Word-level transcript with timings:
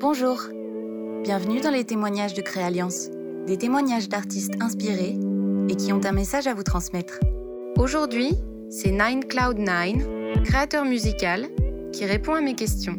Bonjour, 0.00 0.38
bienvenue 1.24 1.60
dans 1.60 1.72
les 1.72 1.82
témoignages 1.82 2.32
de 2.32 2.40
Créalliance, 2.40 3.08
des 3.48 3.58
témoignages 3.58 4.08
d'artistes 4.08 4.54
inspirés 4.60 5.18
et 5.68 5.74
qui 5.74 5.92
ont 5.92 6.00
un 6.04 6.12
message 6.12 6.46
à 6.46 6.54
vous 6.54 6.62
transmettre. 6.62 7.18
Aujourd'hui, 7.76 8.36
c'est 8.70 8.92
Nine 8.92 9.24
Cloud 9.24 9.58
Nine, 9.58 10.04
créateur 10.44 10.84
musical, 10.84 11.48
qui 11.92 12.04
répond 12.04 12.34
à 12.34 12.40
mes 12.40 12.54
questions. 12.54 12.94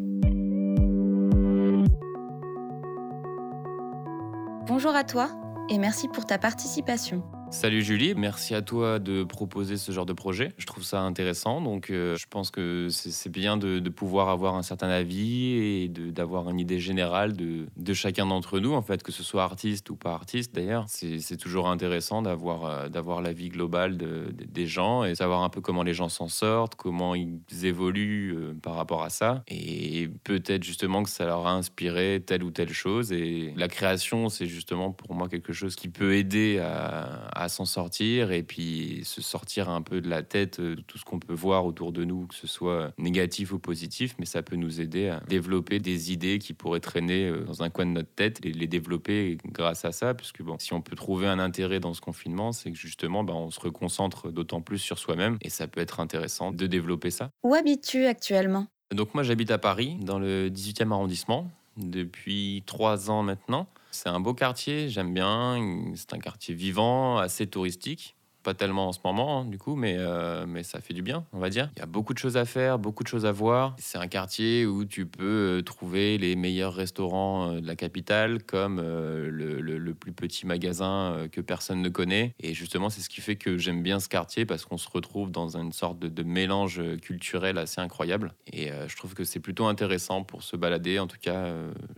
Bonjour 4.67 4.93
à 4.93 5.05
toi 5.05 5.29
et 5.69 5.77
merci 5.77 6.09
pour 6.09 6.25
ta 6.25 6.37
participation. 6.37 7.23
Salut 7.51 7.81
Julie, 7.81 8.13
merci 8.15 8.53
à 8.53 8.61
toi 8.61 8.99
de 8.99 9.23
proposer 9.23 9.77
ce 9.77 9.91
genre 9.91 10.05
de 10.05 10.13
projet. 10.13 10.53
Je 10.59 10.67
trouve 10.67 10.83
ça 10.83 11.01
intéressant, 11.01 11.61
donc 11.61 11.89
euh, 11.89 12.15
je 12.15 12.27
pense 12.29 12.51
que 12.51 12.89
c'est 12.89 13.31
bien 13.31 13.57
de, 13.57 13.89
pouvoir 13.89 14.29
avoir 14.29 14.53
un 14.53 14.61
certain 14.61 14.87
avis 14.87 15.53
et 15.53 15.89
d'avoir 15.89 16.47
une 16.51 16.59
idée 16.59 16.79
générale 16.79 17.33
de, 17.33 17.93
chacun 17.93 18.27
d'entre 18.27 18.59
nous, 18.59 18.73
en 18.73 18.83
fait, 18.83 19.01
que 19.01 19.11
ce 19.11 19.23
soit 19.23 19.43
artiste 19.43 19.89
ou 19.89 19.95
pas 19.95 20.13
artiste 20.13 20.53
d'ailleurs. 20.53 20.85
C'est 20.87 21.37
toujours 21.37 21.67
intéressant 21.67 22.21
d'avoir 22.21 22.65
euh, 22.65 23.21
l'avis 23.21 23.49
global 23.49 23.97
des 23.97 24.67
gens 24.67 25.03
et 25.03 25.15
savoir 25.15 25.41
un 25.41 25.49
peu 25.49 25.59
comment 25.59 25.81
les 25.81 25.95
gens 25.95 26.07
s'en 26.07 26.27
sortent, 26.27 26.75
comment 26.75 27.15
ils 27.15 27.39
évoluent 27.63 28.35
euh, 28.37 28.53
par 28.61 28.75
rapport 28.75 29.01
à 29.01 29.09
ça, 29.09 29.43
et 29.47 30.07
peut-être 30.23 30.63
justement 30.63 31.01
que 31.01 31.09
ça 31.09 31.25
leur 31.25 31.47
a 31.47 31.53
inspiré 31.53 32.21
telle 32.23 32.43
ou 32.43 32.51
telle 32.51 32.71
chose. 32.71 33.11
Et 33.11 33.53
la 33.57 33.67
création, 33.67 34.29
c'est 34.29 34.45
justement 34.45 34.91
pour 34.91 35.15
moi 35.15 35.27
quelque 35.27 35.51
chose 35.51 35.75
qui 35.75 35.89
peut 35.89 36.13
aider 36.13 36.59
à 36.59 37.38
s'en 37.47 37.65
sortir 37.65 38.31
et 38.31 38.43
puis 38.43 39.01
se 39.05 39.21
sortir 39.21 39.69
un 39.69 39.81
peu 39.81 40.01
de 40.01 40.09
la 40.09 40.23
tête 40.23 40.59
de 40.59 40.75
tout 40.75 40.97
ce 40.97 41.05
qu'on 41.05 41.19
peut 41.19 41.33
voir 41.33 41.65
autour 41.65 41.91
de 41.91 42.03
nous, 42.03 42.27
que 42.27 42.35
ce 42.35 42.47
soit 42.47 42.91
négatif 42.97 43.53
ou 43.53 43.59
positif, 43.59 44.15
mais 44.19 44.25
ça 44.25 44.41
peut 44.41 44.55
nous 44.55 44.81
aider 44.81 45.07
à 45.07 45.21
développer 45.27 45.79
des 45.79 46.11
idées 46.11 46.39
qui 46.39 46.53
pourraient 46.53 46.79
traîner 46.79 47.27
euh, 47.27 47.45
dans 47.45 47.63
un 47.63 47.69
coin 47.69 47.85
de 47.85 47.91
notre 47.91 48.13
tête 48.13 48.43
et 48.45 48.51
les 48.51 48.67
développer 48.67 49.37
grâce 49.45 49.85
à 49.85 49.91
ça, 49.91 50.13
puisque 50.13 50.41
bon, 50.41 50.57
si 50.59 50.73
on 50.73 50.81
peut 50.81 50.95
trouver 50.95 51.27
un 51.27 51.39
intérêt 51.39 51.79
dans 51.79 51.93
ce 51.93 52.01
confinement, 52.01 52.51
c'est 52.51 52.71
que 52.71 52.77
justement, 52.77 53.23
bah, 53.23 53.33
on 53.33 53.51
se 53.51 53.59
reconcentre 53.59 54.31
d'autant 54.31 54.61
plus 54.61 54.79
sur 54.79 54.99
soi-même 54.99 55.37
et 55.41 55.49
ça 55.49 55.67
peut 55.67 55.79
être 55.79 55.99
intéressant 55.99 56.51
de 56.51 56.67
développer 56.67 57.11
ça. 57.11 57.29
Où 57.43 57.53
habites-tu 57.53 58.05
actuellement? 58.05 58.67
Donc 58.93 59.13
moi 59.13 59.23
j'habite 59.23 59.51
à 59.51 59.59
Paris, 59.59 59.97
dans 60.01 60.17
le 60.17 60.49
18e 60.49 60.91
arrondissement, 60.91 61.49
depuis 61.77 62.63
trois 62.65 63.11
ans 63.11 63.23
maintenant. 63.23 63.67
C'est 63.91 64.09
un 64.09 64.19
beau 64.19 64.33
quartier, 64.33 64.89
j'aime 64.89 65.13
bien. 65.13 65.91
C'est 65.95 66.13
un 66.13 66.19
quartier 66.19 66.53
vivant, 66.55 67.17
assez 67.17 67.47
touristique 67.47 68.15
pas 68.43 68.53
tellement 68.53 68.87
en 68.87 68.91
ce 68.93 68.99
moment, 69.03 69.39
hein, 69.39 69.45
du 69.45 69.57
coup, 69.57 69.75
mais, 69.75 69.95
euh, 69.97 70.45
mais 70.47 70.63
ça 70.63 70.79
fait 70.79 70.93
du 70.93 71.01
bien, 71.01 71.25
on 71.33 71.39
va 71.39 71.49
dire. 71.49 71.69
Il 71.75 71.79
y 71.79 71.81
a 71.81 71.85
beaucoup 71.85 72.13
de 72.13 72.17
choses 72.17 72.37
à 72.37 72.45
faire, 72.45 72.79
beaucoup 72.79 73.03
de 73.03 73.09
choses 73.09 73.25
à 73.25 73.31
voir. 73.31 73.75
C'est 73.79 73.97
un 73.97 74.07
quartier 74.07 74.65
où 74.65 74.85
tu 74.85 75.05
peux 75.05 75.59
euh, 75.59 75.61
trouver 75.61 76.17
les 76.17 76.35
meilleurs 76.35 76.73
restaurants 76.73 77.51
euh, 77.51 77.61
de 77.61 77.67
la 77.67 77.75
capitale, 77.75 78.43
comme 78.43 78.79
le, 78.79 79.93
plus 79.93 80.13
petit 80.13 80.45
magasin 80.45 81.27
que 81.31 81.41
personne 81.41 81.81
ne 81.81 81.89
connaît. 81.89 82.33
Et 82.39 82.53
justement, 82.53 82.89
c'est 82.89 83.01
ce 83.01 83.09
qui 83.09 83.21
fait 83.21 83.35
que 83.35 83.57
j'aime 83.57 83.81
bien 83.83 83.99
ce 83.99 84.07
quartier, 84.07 84.45
parce 84.45 84.65
qu'on 84.65 84.77
se 84.77 84.87
retrouve 84.87 85.31
dans 85.31 85.57
une 85.57 85.71
sorte 85.71 85.99
de, 85.99 86.23
mélange 86.23 86.81
culturel 87.01 87.57
assez 87.57 87.81
incroyable. 87.81 88.33
Et 88.53 88.69
je 88.87 88.95
trouve 88.95 89.13
que 89.13 89.23
c'est 89.23 89.39
plutôt 89.39 89.65
intéressant 89.65 90.23
pour 90.23 90.43
se 90.43 90.55
balader. 90.55 90.99
En 90.99 91.07
tout 91.07 91.17
cas, 91.19 91.51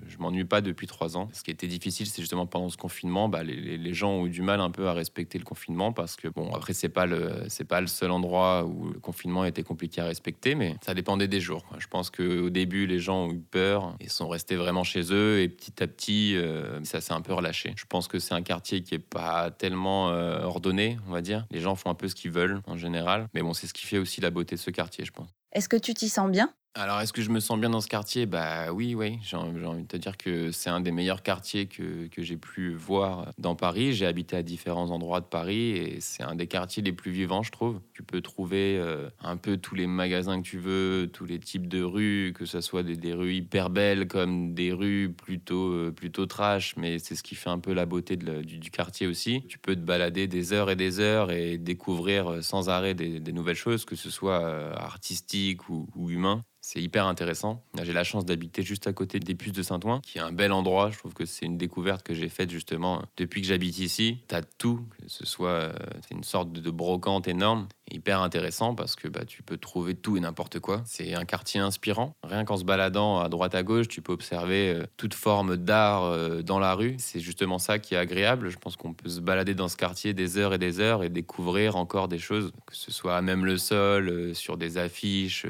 je 0.08 0.18
m'ennuie 0.20 0.46
pas 0.46 0.62
depuis 0.62 0.88
trois 0.88 1.18
ans. 1.18 1.30
Ce 1.34 1.44
qui 1.44 1.52
était 1.52 1.68
difficile, 1.68 2.08
c'est 2.08 2.22
justement 2.22 2.46
pendant 2.46 2.70
ce 2.70 2.78
confinement, 2.78 3.28
bah, 3.28 3.44
les 3.44 3.94
gens 3.94 4.12
ont 4.12 4.26
eu 4.26 4.30
du 4.30 4.42
mal 4.42 4.62
un 4.62 4.72
peu 4.72 4.88
à 4.88 4.94
respecter 4.94 5.38
le 5.38 5.44
confinement, 5.44 5.92
parce 5.92 6.16
que 6.16 6.31
Bon, 6.36 6.54
après, 6.54 6.74
c'est 6.74 6.90
pas 6.90 7.06
le, 7.06 7.48
pas 7.68 7.82
le 7.82 7.88
seul 7.88 8.12
endroit 8.12 8.66
où 8.66 8.90
le 8.90 9.00
confinement 9.00 9.46
était 9.46 9.64
compliqué 9.64 10.02
à 10.02 10.06
respecter, 10.06 10.56
mais 10.56 10.76
ça 10.84 10.94
dépendait 10.94 11.28
des 11.28 11.40
jours. 11.40 11.66
Je 11.78 11.88
pense 11.88 12.10
qu'au 12.10 12.50
début, 12.50 12.86
les 12.88 13.00
gens 13.00 13.26
ont 13.26 13.32
eu 13.32 13.40
peur 13.40 13.96
et 14.00 14.10
sont 14.10 14.28
restés 14.28 14.56
vraiment 14.56 14.84
chez 14.84 15.14
eux, 15.14 15.40
et 15.40 15.50
petit 15.50 15.82
à 15.84 15.88
petit, 15.88 16.36
euh, 16.36 16.84
ça 16.84 17.02
s'est 17.02 17.14
un 17.14 17.22
peu 17.22 17.34
relâché. 17.34 17.74
Je 17.76 17.86
pense 17.86 18.08
que 18.08 18.20
c'est 18.20 18.34
un 18.34 18.42
quartier 18.42 18.84
qui 18.84 18.96
est 18.96 19.00
pas 19.00 19.52
tellement 19.52 20.10
euh, 20.10 20.44
ordonné, 20.44 20.98
on 21.08 21.12
va 21.12 21.22
dire. 21.22 21.46
Les 21.52 21.60
gens 21.60 21.76
font 21.76 21.90
un 21.90 21.96
peu 21.96 22.08
ce 22.08 22.16
qu'ils 22.16 22.32
veulent 22.32 22.62
en 22.68 22.78
général, 22.78 23.28
mais 23.34 23.42
bon, 23.42 23.54
c'est 23.54 23.68
ce 23.68 23.74
qui 23.74 23.86
fait 23.86 23.98
aussi 23.98 24.22
la 24.22 24.30
beauté 24.30 24.56
de 24.56 24.62
ce 24.62 24.72
quartier, 24.72 25.06
je 25.06 25.12
pense. 25.12 25.30
Est-ce 25.54 25.68
que 25.68 25.78
tu 25.78 25.94
t'y 25.94 26.08
sens 26.08 26.32
bien? 26.32 26.54
Alors, 26.74 27.02
est-ce 27.02 27.12
que 27.12 27.22
je 27.22 27.32
me 27.32 27.42
sens 27.42 27.60
bien 27.60 27.70
dans 27.70 27.82
ce 27.82 27.90
quartier? 27.90 28.26
Bah 28.26 28.72
oui, 28.72 28.96
oui. 28.96 29.20
J'ai 29.24 29.36
envie 29.36 29.82
de 29.82 29.88
te 29.88 29.98
dire 29.98 30.16
que 30.16 30.54
c'est 30.54 30.70
un 30.70 30.80
des 30.80 30.94
meilleurs 30.94 31.22
quartiers 31.22 31.66
que, 31.68 32.08
que 32.08 32.22
j'ai 32.24 32.38
pu 32.38 32.74
voir 32.74 33.34
dans 33.38 33.58
Paris. 33.58 33.92
J'ai 33.92 34.06
habité 34.06 34.38
à 34.38 34.42
différents 34.42 34.90
endroits 34.90 35.20
de 35.20 35.26
Paris 35.26 35.72
et 35.72 36.00
c'est 36.00 36.24
un 36.24 36.34
des 36.34 36.48
quartiers 36.48 36.82
les 36.82 36.94
plus 36.94 37.12
vivants, 37.12 37.44
je 37.44 37.52
trouve. 37.52 37.82
Tu 37.94 38.04
peux 38.04 38.22
trouver 38.22 38.78
euh, 38.78 39.10
un 39.20 39.36
peu 39.36 39.58
tous 39.58 39.76
les 39.76 39.86
magasins 39.86 40.42
que 40.42 40.48
tu 40.48 40.60
veux, 40.60 41.10
tous 41.12 41.26
les 41.26 41.40
types 41.40 41.68
de 41.68 41.84
rues, 41.84 42.32
que 42.34 42.46
ce 42.46 42.62
soit 42.62 42.84
des, 42.84 43.14
rues 43.14 43.34
hyper 43.34 43.70
belles 43.70 44.08
comme 44.08 44.54
des 44.54 44.72
rues 44.72 45.12
plutôt, 45.12 45.74
euh, 45.74 45.92
plutôt 45.92 46.26
trash, 46.26 46.78
mais 46.78 47.00
c'est 47.00 47.16
ce 47.16 47.24
qui 47.24 47.36
fait 47.36 47.50
un 47.50 47.60
peu 47.60 47.74
la 47.74 47.86
beauté 47.86 48.16
du, 48.16 48.72
quartier 48.72 49.08
aussi. 49.08 49.44
Tu 49.50 49.60
peux 49.60 49.76
te 49.76 49.82
balader 49.82 50.28
des 50.28 50.54
heures 50.54 50.70
et 50.70 50.78
des 50.78 51.02
heures 51.02 51.32
et 51.32 51.58
découvrir 51.58 52.32
euh, 52.32 52.42
sans 52.42 52.70
arrêt 52.70 52.94
des, 52.94 53.20
nouvelles 53.34 53.56
choses, 53.58 53.84
que 53.84 53.98
ce 53.98 54.10
soit 54.10 54.74
artistiques 54.78 55.68
ou, 55.68 55.90
ou 55.96 56.10
humains. 56.10 56.46
C'est 56.74 56.82
hyper 56.82 57.06
intéressant. 57.06 57.66
J'ai 57.84 57.92
la 57.92 58.06
chance 58.06 58.24
d'habiter 58.24 58.64
juste 58.64 58.88
à 58.88 58.94
côté 58.94 59.20
des 59.20 59.36
Puces 59.36 59.52
de 59.52 59.62
Saint-Ouen, 59.62 60.00
qui 60.00 60.20
est 60.20 60.22
un 60.22 60.32
bel 60.32 60.54
endroit. 60.54 60.90
Je 60.90 60.98
trouve 60.98 61.14
que 61.14 61.26
c'est 61.26 61.46
une 61.46 61.58
découverte 61.58 62.02
que 62.02 62.14
j'ai 62.14 62.30
faite 62.30 62.50
justement 62.50 63.02
depuis 63.18 63.42
que 63.42 63.48
j'habite 63.48 63.78
ici. 63.80 64.20
Tu 64.30 64.36
as 64.36 64.42
tout, 64.42 64.80
que 64.98 65.10
ce 65.10 65.26
soit 65.26 65.50
euh, 65.50 65.74
une 66.12 66.24
sorte 66.24 66.54
de 66.54 66.72
brocante 66.72 67.28
énorme 67.28 67.68
hyper 67.94 68.22
intéressant 68.22 68.74
parce 68.76 68.96
que 68.96 69.08
bah, 69.08 69.26
tu 69.26 69.44
peux 69.44 69.58
trouver 69.58 69.96
tout 69.96 70.18
et 70.18 70.20
n'importe 70.20 70.60
quoi. 70.60 70.82
C'est 70.86 71.14
un 71.14 71.26
quartier 71.26 71.60
inspirant. 71.60 72.16
Rien 72.24 72.46
qu'en 72.46 72.58
se 72.58 72.64
baladant 72.64 73.20
à 73.20 73.30
droite 73.30 73.56
à 73.56 73.64
gauche, 73.64 73.88
tu 73.88 74.02
peux 74.02 74.14
observer 74.14 74.70
euh, 74.70 74.86
toute 74.98 75.14
forme 75.14 75.58
d'art 75.58 76.04
euh, 76.04 76.42
dans 76.42 76.60
la 76.60 76.74
rue. 76.74 76.96
C'est 76.98 77.20
justement 77.20 77.60
ça 77.60 77.80
qui 77.80 77.94
est 77.94 77.98
agréable. 77.98 78.50
Je 78.50 78.58
pense 78.58 78.76
qu'on 78.76 78.94
peut 78.94 79.10
se 79.10 79.20
balader 79.20 79.56
dans 79.56 79.68
ce 79.68 79.78
quartier 79.78 80.14
des 80.14 80.38
heures 80.38 80.54
et 80.54 80.58
des 80.58 80.80
heures 80.80 81.04
et 81.04 81.10
découvrir 81.10 81.76
encore 81.76 82.08
des 82.08 82.20
choses, 82.20 82.52
que 82.66 82.76
ce 82.76 82.92
soit 82.92 83.22
même 83.22 83.46
le 83.46 83.58
sol, 83.58 84.34
sur 84.36 84.58
des 84.58 84.78
affiches, 84.78 85.46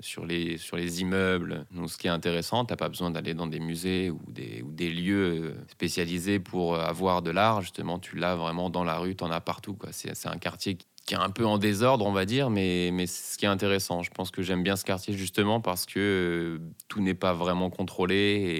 sur, 0.00 0.26
les, 0.26 0.49
sur 0.58 0.76
les 0.76 1.00
immeubles. 1.00 1.66
Donc, 1.70 1.90
ce 1.90 1.98
qui 1.98 2.06
est 2.06 2.10
intéressant, 2.10 2.64
tu 2.64 2.72
n'as 2.72 2.76
pas 2.76 2.88
besoin 2.88 3.10
d'aller 3.10 3.34
dans 3.34 3.46
des 3.46 3.60
musées 3.60 4.10
ou 4.10 4.20
des, 4.28 4.90
lieux 4.90 5.54
spécialisés 5.70 6.40
pour 6.40 6.78
avoir 6.78 7.22
de 7.22 7.30
l'art. 7.30 7.60
Justement, 7.60 7.98
tu 7.98 8.16
l'as 8.16 8.36
vraiment 8.36 8.70
dans 8.70 8.84
la 8.84 8.98
rue, 8.98 9.14
tu 9.14 9.24
en 9.24 9.30
as 9.30 9.40
partout. 9.40 9.76
C'est 9.92 10.26
un 10.26 10.38
quartier 10.38 10.78
qui 11.06 11.14
est 11.14 11.18
un 11.18 11.30
peu 11.30 11.46
en 11.46 11.58
désordre, 11.58 12.06
on 12.06 12.12
va 12.12 12.24
dire, 12.24 12.50
mais, 12.50 13.06
ce 13.06 13.36
qui 13.36 13.44
est 13.44 13.48
intéressant. 13.48 14.02
Je 14.02 14.10
pense 14.10 14.30
que 14.30 14.42
j'aime 14.42 14.62
bien 14.62 14.76
ce 14.76 14.84
quartier 14.84 15.16
justement 15.16 15.60
parce 15.60 15.86
que 15.86 15.98
euh, 16.60 16.72
tout 16.88 17.00
n'est 17.00 17.14
pas 17.14 17.32
vraiment 17.32 17.70
contrôlé 17.70 18.14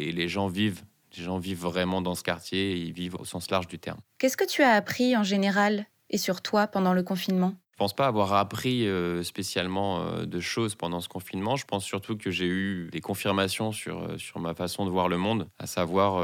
et 0.08 0.12
les 0.12 0.28
gens 0.28 0.48
vivent. 0.48 0.82
Les 1.16 1.24
gens 1.24 1.38
vivent 1.38 1.62
vraiment 1.62 2.02
dans 2.02 2.14
ce 2.14 2.22
quartier 2.22 2.72
et 2.72 2.76
ils 2.76 2.92
vivent 2.92 3.16
au 3.16 3.24
sens 3.24 3.50
large 3.50 3.66
du 3.66 3.78
terme. 3.78 3.98
Qu'est-ce 4.18 4.36
que 4.36 4.46
tu 4.46 4.62
as 4.62 4.70
appris 4.70 5.16
en 5.16 5.22
général 5.22 5.86
et 6.08 6.18
sur 6.18 6.40
toi 6.40 6.66
pendant 6.66 6.92
le 6.92 7.02
confinement? 7.02 7.54
Pense 7.80 7.94
pas 7.94 8.08
avoir 8.08 8.34
appris 8.34 8.86
euh, 8.86 9.22
spécialement 9.22 10.02
euh, 10.02 10.26
de 10.26 10.38
choses 10.38 10.74
pendant 10.74 11.00
ce 11.00 11.08
confinement. 11.08 11.56
Je 11.56 11.64
pense 11.64 11.82
surtout 11.82 12.14
que 12.14 12.30
j'ai 12.30 12.44
eu 12.44 12.91
des 12.92 13.00
confirmations 13.00 13.72
sur, 13.72 14.02
euh, 14.02 14.18
sur 14.18 14.38
ma 14.38 14.52
façon 14.52 14.84
de 14.84 14.91
voir 14.91 15.08
le 15.08 15.16
monde, 15.16 15.48
à 15.58 15.66
savoir 15.66 16.22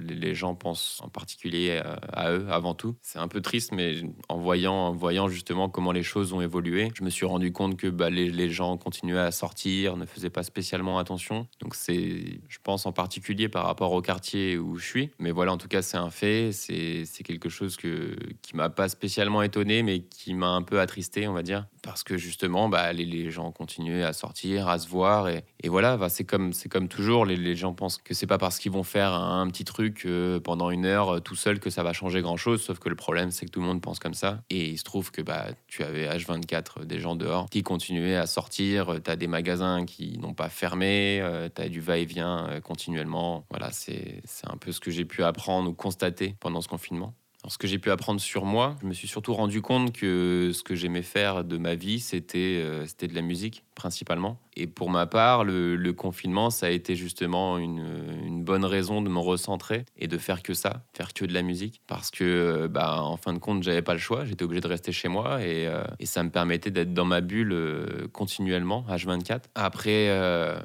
les, 0.00 0.34
gens 0.34 0.56
pensent 0.56 1.00
en 1.04 1.08
particulier 1.08 1.80
à, 2.12 2.32
eux 2.32 2.48
avant 2.50 2.74
tout. 2.74 2.96
C'est 3.02 3.20
un 3.20 3.28
peu 3.28 3.40
triste, 3.40 3.70
mais 3.70 4.02
en 4.28 4.38
voyant, 4.38 4.74
en 4.74 4.92
voyant 4.92 5.28
justement 5.28 5.68
comment 5.68 5.92
les 5.92 6.02
choses 6.02 6.32
ont 6.32 6.40
évolué, 6.40 6.90
je 6.96 7.04
me 7.04 7.10
suis 7.10 7.24
rendu 7.24 7.52
compte 7.52 7.76
que 7.76 7.86
bah, 7.86 8.10
les, 8.10 8.28
les, 8.28 8.50
gens 8.50 8.76
continuaient 8.76 9.18
à 9.18 9.30
sortir, 9.30 9.96
ne 9.96 10.06
faisaient 10.06 10.30
pas 10.30 10.42
spécialement 10.42 10.98
attention. 10.98 11.46
Donc 11.60 11.76
c'est, 11.76 12.40
je 12.48 12.58
pense 12.64 12.84
en 12.84 12.92
particulier 12.92 13.48
par 13.48 13.64
rapport 13.66 13.92
au 13.92 14.02
quartier 14.02 14.58
où 14.58 14.76
je 14.76 14.84
suis. 14.84 15.10
Mais 15.20 15.30
voilà, 15.30 15.52
en 15.52 15.58
tout 15.58 15.68
cas, 15.68 15.82
c'est 15.82 15.98
un 15.98 16.10
fait. 16.10 16.50
C'est 16.50 17.06
quelque 17.22 17.48
chose 17.48 17.76
que, 17.76 18.16
qui 18.42 18.56
m'a 18.56 18.70
pas 18.70 18.88
spécialement 18.88 19.42
étonné, 19.42 19.84
mais 19.84 20.00
qui 20.00 20.34
m'a 20.34 20.48
un 20.48 20.62
peu 20.62 20.80
attristé 20.80 20.95
on 21.26 21.32
va 21.32 21.42
dire, 21.42 21.66
parce 21.82 22.02
que 22.02 22.16
justement, 22.16 22.68
bah, 22.68 22.92
les, 22.92 23.30
gens 23.30 23.50
continuent 23.52 24.02
à 24.02 24.12
sortir, 24.12 24.68
à 24.68 24.78
se 24.78 24.88
voir, 24.88 25.28
et, 25.28 25.44
voilà, 25.66 25.96
bah, 25.96 26.08
c'est 26.08 26.24
comme, 26.24 26.52
comme 26.70 26.88
toujours, 26.88 27.24
les, 27.24 27.56
gens 27.56 27.74
pensent 27.74 27.98
que 27.98 28.14
c'est 28.14 28.26
pas 28.26 28.38
parce 28.38 28.58
qu'ils 28.58 28.72
vont 28.72 28.82
faire 28.82 29.12
un, 29.12 29.46
petit 29.48 29.64
truc 29.64 30.02
euh, 30.06 30.40
pendant 30.40 30.70
une 30.70 30.84
heure 30.84 31.16
euh, 31.16 31.20
tout 31.20 31.36
seul 31.36 31.60
que 31.60 31.70
ça 31.70 31.82
va 31.82 31.92
changer 31.92 32.20
grand-chose, 32.20 32.62
sauf 32.62 32.78
que 32.78 32.88
le 32.88 32.96
problème, 32.96 33.30
c'est 33.30 33.46
que 33.46 33.50
tout 33.50 33.60
le 33.60 33.66
monde 33.66 33.80
pense 33.80 33.98
comme 33.98 34.14
ça, 34.14 34.42
et 34.50 34.68
il 34.68 34.78
se 34.78 34.84
trouve 34.84 35.10
que 35.10 35.22
bah, 35.22 35.46
tu 35.66 35.82
avais 35.82 36.08
H24 36.08 36.84
des 36.84 36.98
gens 36.98 37.14
dehors 37.14 37.48
qui 37.50 37.62
continuaient 37.62 38.16
à 38.16 38.26
sortir, 38.26 38.96
tu 39.02 39.10
as 39.10 39.16
des 39.16 39.28
magasins 39.28 39.84
qui 39.84 40.18
n'ont 40.18 40.34
pas 40.34 40.48
fermé, 40.48 41.20
euh, 41.20 41.48
tu 41.54 41.62
as 41.62 41.68
du 41.68 41.80
va-et-vient 41.80 42.60
continuellement, 42.62 43.44
voilà, 43.50 43.70
c'est 43.72 44.22
un 44.44 44.56
peu 44.56 44.72
ce 44.72 44.80
que 44.80 44.90
j'ai 44.90 45.04
pu 45.04 45.22
apprendre 45.22 45.70
ou 45.70 45.74
constater 45.74 46.36
pendant 46.40 46.60
ce 46.60 46.68
confinement 46.68 47.14
ce 47.48 47.58
que 47.58 47.66
j'ai 47.66 47.78
pu 47.78 47.90
apprendre 47.90 48.20
sur 48.20 48.44
moi, 48.44 48.76
je 48.82 48.86
me 48.86 48.92
suis 48.92 49.08
surtout 49.08 49.34
rendu 49.34 49.62
compte 49.62 49.92
que 49.92 50.50
ce 50.52 50.62
que 50.62 50.74
j'aimais 50.74 51.02
faire 51.02 51.44
de 51.44 51.58
ma 51.58 51.74
vie, 51.74 52.00
c'était 52.00 52.60
euh, 52.60 52.84
de 53.00 53.14
la 53.14 53.22
musique 53.22 53.64
principalement. 53.74 54.38
Et 54.56 54.66
pour 54.66 54.90
ma 54.90 55.06
part, 55.06 55.44
le, 55.44 55.92
confinement, 55.92 56.50
ça 56.50 56.66
a 56.66 56.70
été 56.70 56.96
justement 56.96 57.58
une, 57.58 58.35
bonne 58.46 58.64
raison 58.64 59.02
de 59.02 59.10
me 59.10 59.18
recentrer 59.18 59.84
et 59.98 60.06
de 60.06 60.16
faire 60.16 60.42
que 60.42 60.54
ça, 60.54 60.84
faire 60.94 61.12
que 61.12 61.26
de 61.26 61.34
la 61.34 61.42
musique. 61.42 61.82
Parce 61.86 62.10
que, 62.10 62.66
bah, 62.68 63.02
en 63.02 63.16
fin 63.16 63.34
de 63.34 63.38
compte, 63.38 63.62
j'avais 63.62 63.82
pas 63.82 63.92
le 63.92 63.98
choix. 63.98 64.24
J'étais 64.24 64.44
obligé 64.44 64.60
de 64.62 64.68
rester 64.68 64.92
chez 64.92 65.08
moi 65.08 65.42
et, 65.42 65.68
et 65.98 66.06
ça 66.06 66.22
me 66.22 66.30
permettait 66.30 66.70
d'être 66.70 66.94
dans 66.94 67.04
ma 67.04 67.20
bulle 67.20 68.08
continuellement, 68.12 68.84
H24. 68.88 69.40
Après, 69.54 70.08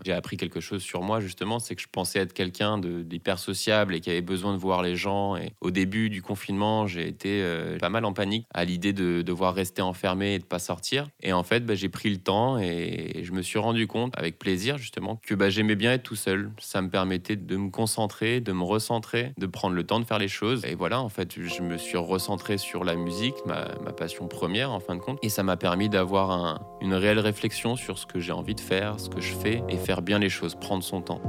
j'ai 0.05 0.13
appris 0.13 0.37
quelque 0.37 0.59
chose 0.59 0.81
sur 0.81 1.01
moi, 1.01 1.19
justement, 1.19 1.59
c'est 1.59 1.75
que 1.75 1.81
je 1.81 1.87
pensais 1.91 2.19
être 2.19 2.33
quelqu'un 2.33 2.77
d'hyper 2.77 3.39
sociable 3.39 3.95
et 3.95 3.99
qui 3.99 4.09
avait 4.09 4.21
besoin 4.21 4.53
de 4.53 4.59
voir 4.59 4.81
les 4.81 4.95
gens. 4.95 5.35
Et 5.35 5.51
au 5.59 5.71
début 5.71 6.09
du 6.09 6.21
confinement, 6.21 6.87
j'ai 6.87 7.07
été 7.07 7.43
pas 7.79 7.89
mal 7.89 8.05
en 8.05 8.13
panique 8.13 8.45
à 8.53 8.63
l'idée 8.63 8.93
de 8.93 9.21
devoir 9.21 9.55
rester 9.55 9.81
enfermé 9.81 10.35
et 10.35 10.39
de 10.39 10.45
pas 10.45 10.59
sortir. 10.59 11.07
Et 11.21 11.33
en 11.33 11.43
fait, 11.43 11.65
bah, 11.65 11.75
j'ai 11.75 11.89
pris 11.89 12.09
le 12.09 12.17
temps 12.17 12.59
et 12.59 13.21
je 13.23 13.31
me 13.31 13.41
suis 13.41 13.59
rendu 13.59 13.87
compte, 13.87 14.13
avec 14.17 14.37
plaisir 14.39 14.77
justement, 14.77 15.19
que 15.25 15.33
bah, 15.33 15.49
j'aimais 15.49 15.75
bien 15.75 15.93
être 15.93 16.03
tout 16.03 16.15
seul. 16.15 16.51
Ça 16.59 16.81
me 16.81 16.89
permettait 16.89 17.35
de 17.35 17.57
me 17.57 17.69
concentrer, 17.71 18.41
de 18.41 18.51
me 18.51 18.63
recentrer, 18.63 19.33
de 19.37 19.47
prendre 19.47 19.75
le 19.75 19.83
temps 19.83 19.99
de 19.99 20.05
faire 20.05 20.19
les 20.19 20.27
choses. 20.27 20.63
Et 20.65 20.75
voilà, 20.75 21.01
en 21.01 21.09
fait, 21.09 21.41
je 21.41 21.61
me 21.61 21.77
suis 21.77 21.97
recentré 21.97 22.57
sur 22.57 22.83
la 22.83 22.95
musique, 22.95 23.35
ma, 23.45 23.65
passion 23.93 24.27
première 24.27 24.71
en 24.71 24.79
fin 24.79 24.95
de 24.95 24.99
compte. 24.99 25.19
Et 25.21 25.29
ça 25.29 25.43
m'a 25.43 25.57
permis 25.57 25.89
d'avoir 25.89 26.61
une 26.81 26.93
réelle 26.93 27.19
réflexion 27.19 27.75
sur 27.75 27.97
ce 27.97 28.05
que 28.05 28.19
j'ai 28.19 28.31
envie 28.31 28.55
de 28.55 28.59
faire, 28.59 28.99
ce 28.99 29.09
que 29.09 29.21
je 29.21 29.33
fais 29.33 29.63
et 29.69 29.77
faire 29.77 30.01
bien 30.01 30.19
les 30.19 30.29
choses, 30.29 30.55
prendre 30.55 30.83
son 30.83 31.01
temps. 31.01 31.21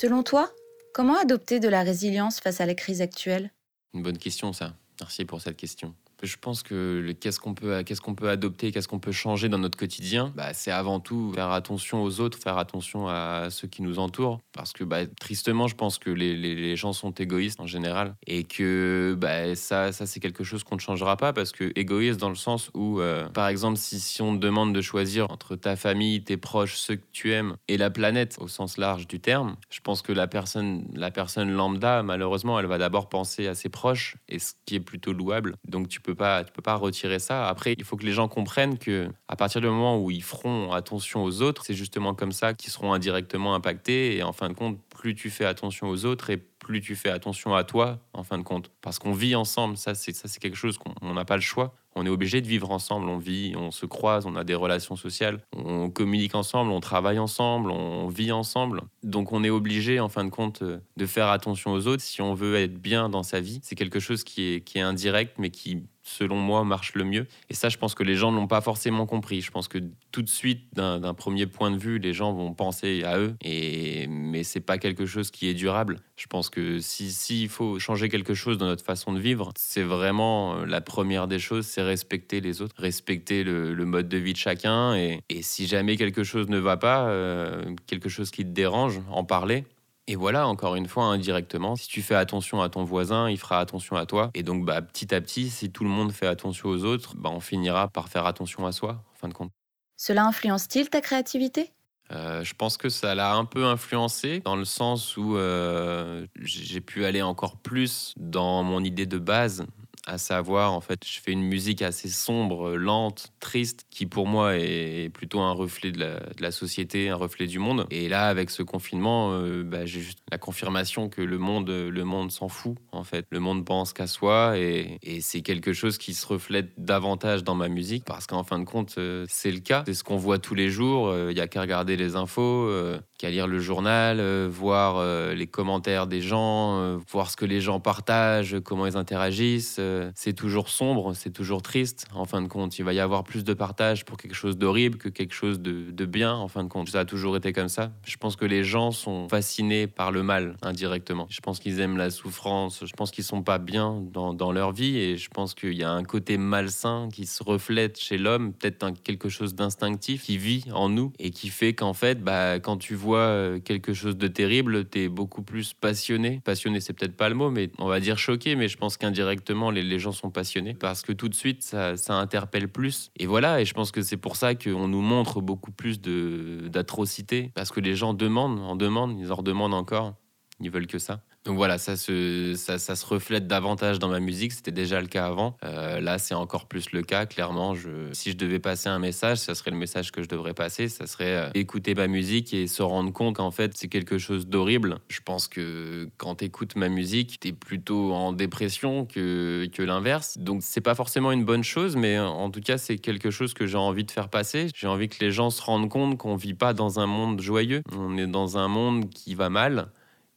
Selon 0.00 0.22
toi, 0.22 0.50
comment 0.94 1.18
adopter 1.18 1.60
de 1.60 1.68
la 1.68 1.82
résilience 1.82 2.40
face 2.40 2.62
à 2.62 2.64
la 2.64 2.72
crise 2.72 3.02
actuelle? 3.02 3.52
Une 3.92 4.02
bonne 4.02 4.16
question 4.16 4.54
ça. 4.54 4.74
Merci 4.98 5.26
pour 5.26 5.42
cette 5.42 5.58
question. 5.58 5.94
Je 6.22 6.36
pense 6.36 6.62
que 6.62 7.12
qu'est-ce 7.20 7.40
qu'on 7.40 7.54
peut, 7.54 7.82
qu'est-ce 7.82 8.00
qu'on 8.00 8.14
peut 8.14 8.28
adopter, 8.28 8.72
qu'est-ce 8.72 8.88
qu'on 8.88 8.98
peut 8.98 9.12
changer 9.12 9.48
dans 9.48 9.58
notre 9.58 9.78
quotidien, 9.78 10.32
bah, 10.36 10.52
c'est 10.52 10.70
avant 10.70 11.00
tout 11.00 11.32
faire 11.34 11.50
attention 11.50 12.02
aux 12.02 12.20
autres, 12.20 12.38
faire 12.38 12.58
attention 12.58 13.08
à 13.08 13.48
ceux 13.50 13.68
qui 13.68 13.82
nous 13.82 13.98
entourent. 13.98 14.40
Parce 14.52 14.72
que 14.72 14.84
bah, 14.84 15.06
tristement, 15.06 15.68
je 15.68 15.74
pense 15.74 15.98
que 15.98 16.10
les, 16.10 16.76
gens 16.76 16.92
sont 16.92 17.10
égoïstes 17.12 17.60
en 17.60 17.66
général. 17.66 18.14
Et 18.26 18.44
que 18.44 19.16
bah, 19.18 19.54
ça, 19.54 19.92
ça 19.92 20.06
c'est 20.06 20.20
quelque 20.20 20.44
chose 20.44 20.64
qu'on 20.64 20.76
ne 20.76 20.80
changera 20.80 21.16
pas. 21.16 21.32
Parce 21.32 21.52
que 21.52 21.72
égoïste 21.74 22.20
dans 22.20 22.28
le 22.28 22.34
sens 22.34 22.70
où, 22.74 23.00
euh, 23.00 23.28
par 23.28 23.48
exemple, 23.48 23.76
si, 23.76 24.00
si 24.00 24.22
on 24.22 24.34
te 24.34 24.40
demande 24.40 24.74
de 24.74 24.80
choisir 24.80 25.30
entre 25.30 25.56
ta 25.56 25.76
famille, 25.76 26.22
tes 26.22 26.36
proches, 26.36 26.76
ceux 26.76 26.96
que 26.96 27.06
tu 27.12 27.32
aimes, 27.32 27.56
et 27.68 27.76
la 27.76 27.90
planète 27.90 28.36
au 28.40 28.48
sens 28.48 28.76
large 28.78 29.06
du 29.06 29.20
terme, 29.20 29.56
je 29.70 29.80
pense 29.80 30.02
que 30.02 30.12
la 30.12 30.26
personne, 30.26 30.86
la 30.94 31.10
personne 31.10 31.50
lambda, 31.50 32.02
malheureusement, 32.02 32.58
elle 32.58 32.66
va 32.66 32.78
d'abord 32.78 33.08
penser 33.08 33.46
à 33.46 33.54
ses 33.54 33.68
proches, 33.68 34.16
et 34.28 34.38
ce 34.38 34.52
qui 34.66 34.74
est 34.74 34.80
plutôt 34.80 35.12
louable. 35.12 35.56
Donc 35.66 35.88
tu 35.88 36.00
peux 36.00 36.09
peux 36.10 36.16
pas, 36.16 36.44
tu 36.44 36.52
peux 36.52 36.62
pas 36.62 36.74
retirer 36.74 37.18
ça. 37.18 37.48
Après, 37.48 37.74
il 37.76 37.84
faut 37.84 37.96
que 37.96 38.04
les 38.04 38.12
gens 38.12 38.28
comprennent 38.28 38.78
que 38.78 39.08
à 39.28 39.36
partir 39.36 39.60
du 39.60 39.66
moment 39.68 39.98
où 39.98 40.10
ils 40.10 40.22
feront 40.22 40.72
attention 40.72 41.22
aux 41.22 41.42
autres, 41.42 41.64
c'est 41.64 41.74
justement 41.74 42.14
comme 42.14 42.32
ça 42.32 42.54
qu'ils 42.54 42.70
seront 42.70 42.92
indirectement 42.92 43.54
impactés. 43.54 44.16
Et 44.16 44.22
en 44.22 44.32
fin 44.32 44.48
de 44.48 44.54
compte, 44.54 44.78
plus 44.88 45.14
tu 45.14 45.30
fais 45.30 45.44
attention 45.44 45.88
aux 45.88 46.04
autres 46.04 46.30
et 46.30 46.36
plus 46.36 46.80
tu 46.80 46.96
fais 46.96 47.10
attention 47.10 47.54
à 47.54 47.64
toi, 47.64 47.98
en 48.12 48.22
fin 48.22 48.38
de 48.38 48.42
compte. 48.42 48.70
Parce 48.82 48.98
qu'on 48.98 49.12
vit 49.12 49.34
ensemble, 49.34 49.76
ça 49.76 49.94
c'est 49.94 50.14
ça 50.14 50.28
c'est 50.28 50.40
quelque 50.40 50.56
chose 50.56 50.78
qu'on 50.78 51.14
n'a 51.14 51.24
pas 51.24 51.36
le 51.36 51.42
choix. 51.42 51.74
On 51.96 52.06
est 52.06 52.10
obligé 52.10 52.40
de 52.40 52.46
vivre 52.46 52.70
ensemble, 52.70 53.08
on 53.08 53.18
vit, 53.18 53.54
on 53.56 53.70
se 53.70 53.86
croise, 53.86 54.26
on 54.26 54.36
a 54.36 54.44
des 54.44 54.54
relations 54.54 54.96
sociales, 54.96 55.40
on 55.56 55.90
communique 55.90 56.34
ensemble, 56.34 56.70
on 56.70 56.80
travaille 56.80 57.18
ensemble, 57.18 57.70
on 57.70 58.08
vit 58.08 58.32
ensemble. 58.32 58.82
Donc 59.02 59.32
on 59.32 59.42
est 59.42 59.50
obligé, 59.50 60.00
en 60.00 60.08
fin 60.08 60.24
de 60.24 60.30
compte, 60.30 60.62
de 60.62 61.06
faire 61.06 61.28
attention 61.28 61.72
aux 61.72 61.86
autres 61.86 62.02
si 62.02 62.22
on 62.22 62.34
veut 62.34 62.56
être 62.56 62.80
bien 62.80 63.08
dans 63.08 63.22
sa 63.22 63.40
vie. 63.40 63.60
C'est 63.62 63.74
quelque 63.74 64.00
chose 64.00 64.24
qui 64.24 64.54
est, 64.54 64.60
qui 64.60 64.78
est 64.78 64.82
indirect, 64.82 65.34
mais 65.38 65.50
qui 65.50 65.82
selon 66.02 66.36
moi, 66.36 66.64
marche 66.64 66.94
le 66.94 67.04
mieux. 67.04 67.26
Et 67.48 67.54
ça, 67.54 67.68
je 67.68 67.78
pense 67.78 67.94
que 67.94 68.02
les 68.02 68.14
gens 68.14 68.32
ne 68.32 68.36
l'ont 68.36 68.46
pas 68.46 68.60
forcément 68.60 69.06
compris. 69.06 69.40
Je 69.40 69.50
pense 69.50 69.68
que 69.68 69.78
tout 70.12 70.22
de 70.22 70.28
suite, 70.28 70.62
d'un 70.72 71.14
premier 71.14 71.46
point 71.46 71.70
de 71.70 71.76
vue, 71.76 71.98
les 71.98 72.12
gens 72.12 72.32
vont 72.32 72.52
penser 72.52 73.04
à 73.04 73.18
eux. 73.18 73.34
Et, 73.42 74.06
mais 74.08 74.42
c'est 74.42 74.60
pas 74.60 74.78
quelque 74.78 75.06
chose 75.06 75.30
qui 75.30 75.48
est 75.48 75.54
durable. 75.54 76.00
Je 76.16 76.26
pense 76.26 76.50
que 76.50 76.78
s'il 76.80 77.12
si, 77.12 77.48
faut 77.48 77.78
changer 77.78 78.08
quelque 78.08 78.34
chose 78.34 78.58
dans 78.58 78.66
notre 78.66 78.84
façon 78.84 79.12
de 79.12 79.20
vivre, 79.20 79.52
c'est 79.56 79.82
vraiment 79.82 80.56
euh, 80.56 80.66
la 80.66 80.80
première 80.80 81.28
des 81.28 81.38
choses, 81.38 81.66
c'est 81.80 81.86
respecter 81.86 82.40
les 82.40 82.62
autres, 82.62 82.74
respecter 82.78 83.42
le, 83.44 83.84
mode 83.84 84.08
de 84.08 84.18
vie 84.18 84.32
de 84.32 84.38
chacun. 84.38 84.94
Et, 84.94 85.20
et, 85.28 85.42
si 85.42 85.66
jamais 85.66 85.96
quelque 85.96 86.24
chose 86.24 86.48
ne 86.48 86.58
va 86.58 86.76
pas, 86.76 87.08
euh, 87.08 87.74
quelque 87.86 88.08
chose 88.08 88.30
qui 88.30 88.44
te 88.44 88.50
dérange, 88.50 89.00
en 89.10 89.24
parler 89.24 89.64
et 90.06 90.16
voilà, 90.16 90.48
encore 90.48 90.74
une 90.74 90.88
fois, 90.88 91.04
indirectement, 91.04 91.76
si 91.76 91.86
tu 91.86 92.02
fais 92.02 92.16
attention 92.16 92.60
à 92.60 92.68
ton 92.68 92.82
voisin, 92.82 93.30
il 93.30 93.38
fera 93.38 93.60
attention 93.60 93.94
à 93.94 94.06
toi. 94.06 94.32
Et 94.34 94.42
donc, 94.42 94.64
bah, 94.64 94.82
petit 94.82 95.14
à 95.14 95.20
petit, 95.20 95.50
si 95.50 95.70
tout 95.70 95.84
le 95.84 95.90
monde 95.90 96.10
fait 96.10 96.26
attention 96.26 96.68
aux 96.68 96.82
autres, 96.82 97.14
bah, 97.16 97.30
on 97.32 97.38
finira 97.38 97.86
par 97.86 98.08
faire 98.08 98.26
attention 98.26 98.66
à 98.66 98.72
soi, 98.72 99.04
en 99.12 99.14
fin 99.14 99.28
de 99.28 99.34
compte. 99.34 99.52
Cela 99.96 100.24
influence-t-il 100.24 100.90
ta 100.90 101.00
créativité? 101.00 101.70
Euh, 102.10 102.42
je 102.42 102.54
pense 102.54 102.76
que 102.76 102.88
ça 102.88 103.14
l'a 103.14 103.34
un 103.34 103.44
peu 103.44 103.66
influencé 103.66 104.40
dans 104.40 104.56
le 104.56 104.64
sens 104.64 105.16
où 105.16 105.36
euh, 105.36 106.26
j'ai 106.40 106.80
pu 106.80 107.04
aller 107.04 107.22
encore 107.22 107.58
plus 107.58 108.12
dans 108.16 108.64
mon 108.64 108.82
idée 108.82 109.06
de 109.06 109.18
base 109.18 109.64
à 110.06 110.18
savoir 110.18 110.72
en 110.72 110.80
fait 110.80 111.00
je 111.04 111.20
fais 111.20 111.32
une 111.32 111.42
musique 111.42 111.82
assez 111.82 112.08
sombre, 112.08 112.70
lente, 112.76 113.32
triste, 113.40 113.86
qui 113.90 114.06
pour 114.06 114.26
moi 114.26 114.56
est 114.56 115.10
plutôt 115.12 115.40
un 115.40 115.52
reflet 115.52 115.92
de 115.92 116.18
la, 116.38 116.50
société, 116.50 117.10
un 117.10 117.16
reflet 117.16 117.46
du 117.46 117.58
monde. 117.58 117.86
Et 117.90 118.08
là 118.08 118.26
avec 118.26 118.50
ce 118.50 118.62
confinement, 118.62 119.32
euh, 119.32 119.62
bah, 119.62 119.86
j'ai 119.86 120.00
juste 120.00 120.18
la 120.30 120.38
confirmation 120.38 121.08
que 121.08 121.22
le 121.22 121.38
monde, 121.38 121.70
le 121.70 122.04
monde 122.04 122.30
s'en 122.30 122.48
fout 122.48 122.76
en 122.92 123.04
fait. 123.04 123.26
Le 123.30 123.40
monde 123.40 123.64
pense 123.64 123.92
qu'à 123.92 124.06
soi 124.06 124.58
et, 124.58 124.98
c'est 125.20 125.42
quelque 125.42 125.72
chose 125.72 125.98
qui 125.98 126.14
se 126.14 126.26
reflète 126.26 126.70
davantage 126.78 127.44
dans 127.44 127.54
ma 127.54 127.68
musique 127.68 128.04
parce 128.04 128.26
qu'en 128.26 128.42
fin 128.42 128.58
de 128.58 128.64
compte 128.64 128.94
euh, 128.98 129.26
c'est 129.28 129.50
le 129.50 129.60
cas. 129.60 129.82
C'est 129.86 129.94
ce 129.94 130.04
qu'on 130.04 130.16
voit 130.16 130.38
tous 130.38 130.54
les 130.54 130.70
jours. 130.70 131.10
Il 131.10 131.18
euh, 131.18 131.32
n'y 131.32 131.40
a 131.40 131.46
qu'à 131.46 131.60
regarder 131.60 131.96
les 131.96 132.16
infos, 132.16 132.70
qu'à 133.18 133.30
lire 133.30 133.46
le 133.46 133.60
journal, 133.60 134.20
voir 134.46 135.04
les 135.34 135.46
commentaires 135.46 136.06
des 136.06 136.20
gens, 136.20 136.98
voir 137.10 137.30
ce 137.30 137.36
que 137.36 137.44
les 137.44 137.60
gens 137.60 137.80
partagent, 137.80 138.56
comment 138.64 138.86
ils 138.86 138.96
interagissent 138.96 139.80
c'est 140.14 140.32
toujours 140.32 140.68
sombre, 140.68 141.14
c'est 141.14 141.30
toujours 141.30 141.62
triste. 141.62 142.06
En 142.14 142.24
fin 142.24 142.42
de 142.42 142.48
compte, 142.48 142.78
il 142.78 142.84
va 142.84 142.92
y 142.92 143.00
avoir 143.00 143.24
plus 143.24 143.44
de 143.44 143.54
partage 143.54 144.04
pour 144.04 144.16
quelque 144.16 144.34
chose 144.34 144.56
d'horrible 144.56 144.98
que 144.98 145.08
quelque 145.08 145.34
chose 145.34 145.60
de, 145.60 146.04
bien. 146.04 146.34
En 146.34 146.48
fin 146.48 146.64
de 146.64 146.68
compte, 146.68 146.88
ça 146.88 147.00
a 147.00 147.04
toujours 147.04 147.36
été 147.36 147.52
comme 147.52 147.68
ça. 147.68 147.92
Je 148.04 148.16
pense 148.16 148.36
que 148.36 148.44
les 148.44 148.64
gens 148.64 148.90
sont 148.90 149.28
fascinés 149.28 149.86
par 149.86 150.10
le 150.10 150.22
mal 150.22 150.56
indirectement. 150.62 151.26
Je 151.30 151.40
pense 151.40 151.60
qu'ils 151.60 151.80
aiment 151.80 151.96
la 151.96 152.10
souffrance. 152.10 152.84
Je 152.84 152.92
pense 152.92 153.10
qu'ils 153.10 153.24
sont 153.24 153.42
pas 153.42 153.58
bien 153.58 154.02
dans, 154.12 154.52
leur 154.52 154.72
vie 154.72 154.98
et 154.98 155.16
je 155.16 155.28
pense 155.28 155.54
qu'il 155.54 155.74
y 155.74 155.84
a 155.84 155.92
un 155.92 156.02
côté 156.02 156.36
malsain 156.36 157.08
qui 157.12 157.26
se 157.26 157.42
reflète 157.44 158.00
chez 158.00 158.18
l'homme, 158.18 158.52
peut-être 158.52 158.90
quelque 159.04 159.28
chose 159.28 159.54
d'instinctif 159.54 160.24
qui 160.24 160.38
vit 160.38 160.64
en 160.72 160.88
nous 160.88 161.12
et 161.18 161.30
qui 161.30 161.48
fait 161.48 161.74
qu'en 161.74 161.92
fait, 161.92 162.22
bah, 162.24 162.58
quand 162.58 162.78
tu 162.78 162.94
vois 162.94 163.18
euh, 163.18 163.60
quelque 163.60 163.92
chose 163.92 164.16
de 164.16 164.26
terrible, 164.26 164.88
tu 164.88 165.02
es 165.02 165.08
beaucoup 165.08 165.42
plus 165.42 165.74
passionné. 165.74 166.40
Passionné, 166.44 166.80
c'est 166.80 166.92
peut-être 166.92 167.16
pas 167.16 167.28
le 167.28 167.34
mot, 167.34 167.50
mais 167.50 167.70
on 167.78 167.86
va 167.86 168.00
dire 168.00 168.18
choqué. 168.18 168.56
Mais 168.56 168.68
je 168.68 168.76
pense 168.76 168.96
qu'indirectement, 168.96 169.69
les 169.70 169.98
gens 169.98 170.12
sont 170.12 170.30
passionnés 170.30 170.74
parce 170.74 171.02
que 171.02 171.12
tout 171.12 171.28
de 171.28 171.34
suite, 171.34 171.62
ça, 171.62 171.94
interpelle 172.08 172.68
plus. 172.68 173.10
Et 173.16 173.26
voilà, 173.26 173.60
et 173.60 173.64
je 173.64 173.74
pense 173.74 173.90
que 173.90 174.02
c'est 174.02 174.16
pour 174.16 174.36
ça 174.36 174.54
qu'on 174.54 174.88
nous 174.88 175.00
montre 175.00 175.40
beaucoup 175.40 175.72
plus 175.72 176.00
d'atrocités 176.00 177.50
parce 177.54 177.70
que 177.70 177.80
les 177.80 177.94
gens 177.94 178.14
demandent, 178.14 178.60
en 178.60 178.76
demandent, 178.76 179.18
ils 179.18 179.32
en 179.32 179.36
redemandent 179.36 179.74
encore, 179.74 180.14
ils 180.60 180.70
veulent 180.70 180.86
que 180.86 180.98
ça. 180.98 181.22
Donc 181.46 181.56
voilà, 181.56 181.78
ça 181.78 181.96
se, 181.96 182.54
ça, 182.54 182.78
se 182.78 183.06
reflète 183.06 183.46
davantage 183.46 183.98
dans 183.98 184.08
ma 184.08 184.20
musique. 184.20 184.52
C'était 184.52 184.72
déjà 184.72 185.00
le 185.00 185.06
cas 185.06 185.26
avant. 185.26 185.56
Euh, 185.64 185.98
là, 185.98 186.18
c'est 186.18 186.34
encore 186.34 186.66
plus 186.66 186.92
le 186.92 187.00
cas. 187.00 187.24
Clairement, 187.24 187.74
je, 187.74 188.12
si 188.12 188.32
je 188.32 188.36
devais 188.36 188.58
passer 188.58 188.90
un 188.90 188.98
message, 188.98 189.38
ça 189.38 189.54
serait 189.54 189.70
le 189.70 189.78
message 189.78 190.12
que 190.12 190.22
je 190.22 190.28
devrais 190.28 190.52
passer. 190.52 190.88
Ça 190.88 191.06
serait 191.06 191.36
euh, 191.36 191.50
écouter 191.54 191.94
ma 191.94 192.08
musique 192.08 192.52
et 192.52 192.66
se 192.66 192.82
rendre 192.82 193.10
compte 193.10 193.36
qu'en 193.36 193.50
fait, 193.50 193.72
c'est 193.74 193.88
quelque 193.88 194.18
chose 194.18 194.48
d'horrible. 194.48 194.98
Je 195.08 195.20
pense 195.24 195.48
que 195.48 196.10
quand 196.18 196.36
tu 196.36 196.44
écoutes 196.44 196.76
ma 196.76 196.90
musique, 196.90 197.40
tu 197.40 197.48
es 197.48 197.52
plutôt 197.52 198.12
en 198.12 198.34
dépression 198.34 199.06
que, 199.06 199.66
que 199.72 199.82
l'inverse. 199.82 200.36
Donc, 200.36 200.60
c'est 200.62 200.82
pas 200.82 200.94
forcément 200.94 201.32
une 201.32 201.46
bonne 201.46 201.64
chose, 201.64 201.96
mais 201.96 202.18
en 202.18 202.50
tout 202.50 202.60
cas, 202.60 202.76
c'est 202.76 202.98
quelque 202.98 203.30
chose 203.30 203.54
que 203.54 203.66
j'ai 203.66 203.78
envie 203.78 204.04
de 204.04 204.10
faire 204.10 204.28
passer. 204.28 204.66
J'ai 204.74 204.88
envie 204.88 205.08
que 205.08 205.24
les 205.24 205.32
gens 205.32 205.48
se 205.48 205.62
rendent 205.62 205.88
compte 205.88 206.18
qu'on 206.18 206.36
vit 206.36 206.54
pas 206.54 206.74
dans 206.74 207.00
un 207.00 207.06
monde 207.06 207.40
joyeux. 207.40 207.80
On 207.96 208.18
est 208.18 208.26
dans 208.26 208.58
un 208.58 208.68
monde 208.68 209.08
qui 209.08 209.34
va 209.34 209.48
mal 209.48 209.88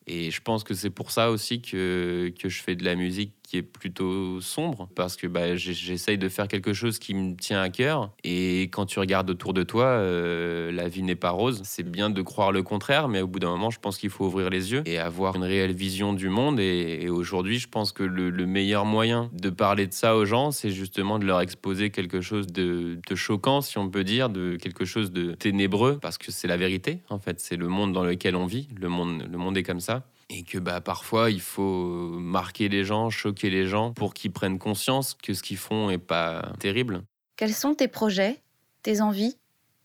Et 0.07 0.31
je 0.31 0.41
pense 0.41 0.63
que 0.63 0.74
c'est 0.74 0.89
pour 0.89 1.12
ça 1.12 1.31
aussi 1.31 1.62
que, 1.62 2.33
je 2.43 2.62
fais 2.62 2.75
de 2.75 2.83
la 2.83 2.95
musique 2.95 3.33
est 3.57 3.62
plutôt 3.62 4.41
sombre, 4.41 4.89
parce 4.95 5.15
que 5.15 5.27
bah, 5.27 5.55
j'essaye 5.55 6.17
de 6.17 6.29
faire 6.29 6.48
quelque 6.48 6.74
chose 6.74 7.00
qui 7.00 7.13
me 7.13 7.36
tient 7.36 7.62
à 7.62 7.69
cœur. 7.69 8.12
Et 8.24 8.63
quand 8.63 8.86
tu 8.86 9.00
regardes 9.00 9.29
autour 9.29 9.53
de 9.53 9.63
toi, 9.63 9.86
euh, 9.86 10.72
la 10.72 10.88
vie 10.88 11.03
n'est 11.03 11.15
pas 11.15 11.31
rose. 11.31 11.62
C'est 11.63 11.89
bien 11.89 12.10
de 12.10 12.22
croire 12.22 12.51
le 12.51 12.63
contraire, 12.63 13.07
mais 13.07 13.22
au 13.22 13.27
bout 13.27 13.39
d'un 13.39 13.50
moment, 13.50 13.69
je 13.69 13.79
pense 13.79 13.98
qu'il 13.98 14.10
faut 14.10 14.25
ouvrir 14.25 14.50
les 14.50 14.72
yeux 14.72 14.83
et 14.86 14.98
avoir 14.98 15.36
une 15.36 15.43
réelle 15.43 15.74
vision 15.74 16.13
du 16.13 16.29
monde. 16.29 16.60
Et, 16.60 17.10
aujourd'hui, 17.10 17.60
je 17.60 17.67
pense 17.67 17.91
que 17.91 18.03
le, 18.03 18.31
meilleur 18.45 18.86
moyen 18.86 19.29
de 19.33 19.50
parler 19.50 19.88
de 19.88 19.93
ça 19.93 20.15
aux 20.15 20.25
gens, 20.25 20.51
c'est 20.51 20.69
justement 20.69 21.17
de 21.17 21.25
leur 21.25 21.41
exposer 21.41 21.89
quelque 21.89 22.22
chose 22.22 22.48
de, 22.48 23.00
de 23.07 23.15
choquant, 23.15 23.62
si 23.62 23.77
on 23.77 23.89
peut 23.89 24.03
dire, 24.03 24.29
de 24.29 24.57
quelque 24.57 24.86
chose 24.86 25.12
de 25.12 25.31
ténébreux, 25.33 25.98
parce 26.00 26.17
que 26.17 26.31
c'est 26.31 26.48
la 26.48 26.57
vérité, 26.57 27.00
en 27.10 27.19
fait. 27.19 27.39
C'est 27.39 27.55
le 27.55 27.67
monde 27.67 27.93
dans 27.93 28.03
lequel 28.03 28.36
on 28.36 28.45
vit. 28.45 28.67
Le 28.79 28.89
monde, 28.89 29.27
le 29.31 29.38
monde 29.38 29.57
est 29.57 29.63
comme 29.63 29.79
ça 29.79 30.03
et 30.30 30.44
que 30.44 30.58
bah, 30.58 30.82
parfois 30.82 31.32
il 31.32 31.42
faut 31.42 32.10
marquer 32.20 32.70
les 32.70 32.84
gens, 32.84 33.10
choquer 33.10 33.50
les 33.50 33.68
gens 33.68 33.94
pour 33.94 34.13
qu'ils 34.13 34.32
prennent 34.32 34.60
conscience 34.60 35.13
que 35.13 35.34
ce 35.34 35.44
qu'ils 35.44 35.58
font 35.58 35.89
est 35.89 35.98
pas 35.98 36.53
terrible. 36.60 37.03
Quels 37.36 37.53
sont 37.53 37.75
tes 37.75 37.88
projets, 37.88 38.42
tes 38.84 39.01
envies, 39.01 39.38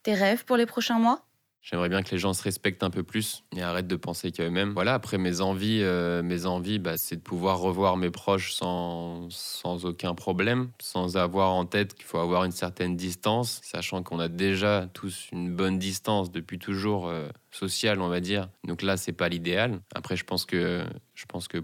tes 0.03 0.15
rêves 0.15 0.45
pour 0.45 0.57
les 0.57 0.67
prochains 0.67 0.99
mois? 0.99 1.25
J'aimerais 1.61 1.91
bien 1.91 2.03
que 2.03 2.11
les 2.13 2.19
gens 2.19 2.33
se 2.33 2.43
respectent 2.43 2.83
un 2.83 2.89
peu 2.89 3.03
plus 3.03 3.45
et 3.55 3.63
arrêtent 3.63 3.89
de 3.89 3.97
penser 3.97 4.31
qu'à 4.33 4.45
eux-mêmes. 4.45 4.73
Voilà, 4.73 4.95
après 4.95 5.19
mes 5.19 5.43
envies, 5.43 5.81
euh, 5.83 6.23
mes 6.23 6.47
envies, 6.47 6.79
bah, 6.79 6.97
c'est 6.97 7.17
de 7.17 7.21
pouvoir 7.21 7.59
revoir 7.59 7.99
mes 7.99 8.11
proches 8.11 8.55
sans, 8.55 9.29
sans 9.31 9.85
aucun 9.85 10.15
problème, 10.15 10.71
sans 10.81 11.19
avoir 11.19 11.53
en 11.53 11.67
tête 11.67 11.95
qu'il 11.95 12.07
faut 12.07 12.19
avoir 12.19 12.45
une 12.45 12.53
certaine 12.53 12.97
distance, 12.97 13.61
sachant 13.65 14.03
qu'on 14.03 14.19
a 14.19 14.29
déjà 14.29 14.89
tous 14.95 15.29
une 15.33 15.55
bonne 15.55 15.79
distance 15.79 16.31
depuis 16.31 16.59
toujours. 16.59 17.09
Euh, 17.09 17.29
sociale, 17.51 18.01
on 18.01 18.09
va 18.09 18.21
dire. 18.21 18.49
Donc 18.67 18.83
là, 18.83 18.97
c'est 18.97 19.13
pas 19.13 19.29
l'idéal. 19.29 19.81
Après, 19.95 20.17
je 20.17 20.25
pense 20.25 20.45
que 20.45 20.85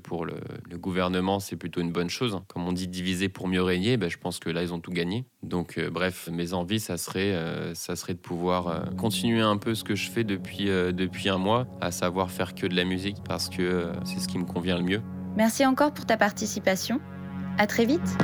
pour 0.02 0.24
le, 0.26 0.34
gouvernement, 0.76 1.40
c'est 1.40 1.56
plutôt 1.56 1.80
une 1.80 1.92
bonne 1.92 2.10
chose. 2.10 2.40
Comme 2.48 2.66
on 2.66 2.72
dit, 2.72 2.88
diviser 2.88 3.28
pour 3.28 3.48
mieux 3.48 3.62
régner. 3.62 3.96
Ben, 3.96 4.10
je 4.10 4.18
pense 4.18 4.38
que 4.38 4.50
là, 4.50 4.62
ils 4.62 4.72
ont 4.72 4.80
tout 4.80 4.90
gagné. 4.90 5.24
Donc, 5.42 5.78
euh, 5.78 5.90
bref, 5.90 6.28
mes 6.30 6.52
envies, 6.52 6.80
ça 6.80 6.96
serait, 6.96 7.32
euh, 7.32 7.74
ça 7.74 7.96
serait 7.96 8.14
de 8.14 8.18
pouvoir 8.18 8.68
euh, 8.68 8.84
continuer 8.98 9.40
un 9.42 9.56
peu 9.56 9.74
ce 9.74 9.84
que 9.84 9.94
je 9.94 10.10
fais 10.10 10.24
depuis 10.24 11.28
un 11.28 11.38
mois, 11.38 11.66
à 11.80 11.90
savoir 11.90 12.30
faire 12.30 12.54
que 12.54 12.66
de 12.66 12.74
la 12.74 12.84
musique 12.84 13.16
parce 13.24 13.48
que 13.48 13.92
c'est 14.04 14.20
ce 14.20 14.28
qui 14.28 14.38
me 14.38 14.44
convient 14.44 14.78
le 14.78 14.84
mieux. 14.84 15.02
Merci 15.36 15.66
encore 15.66 15.92
pour 15.92 16.06
ta 16.06 16.16
participation. 16.16 17.00
À 17.58 17.66
très 17.66 17.84
vite. 17.84 18.16